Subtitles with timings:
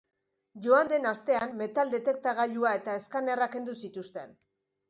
[0.67, 4.35] Joan den astean metal detektagailua eta eskanerra kendu zituzten.